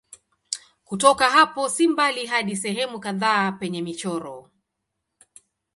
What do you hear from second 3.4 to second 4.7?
penye michoro.